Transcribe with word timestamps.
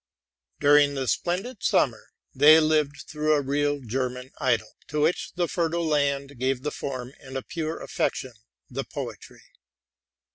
During 0.59 0.95
the 0.95 1.07
splendid 1.07 1.61
summer 1.61 2.07
they 2.33 2.59
lived 2.59 3.03
through 3.07 3.33
a 3.35 3.41
real 3.43 3.81
German 3.81 4.31
idyl, 4.39 4.75
to 4.87 4.99
which 4.99 5.33
the 5.35 5.47
fertile 5.47 5.85
land 5.85 6.39
gave 6.39 6.63
the 6.63 6.71
form, 6.71 7.13
and 7.19 7.37
a 7.37 7.43
pure 7.43 7.79
affection 7.79 8.33
the 8.67 8.83
poetry. 8.83 9.43